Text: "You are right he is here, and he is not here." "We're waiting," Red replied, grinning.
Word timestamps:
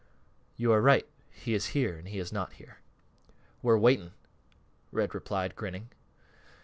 "You 0.57 0.71
are 0.71 0.81
right 0.81 1.07
he 1.29 1.53
is 1.53 1.67
here, 1.77 1.95
and 1.95 2.07
he 2.07 2.17
is 2.17 2.33
not 2.33 2.53
here." 2.53 2.79
"We're 3.61 3.77
waiting," 3.77 4.13
Red 4.91 5.13
replied, 5.13 5.55
grinning. 5.55 5.91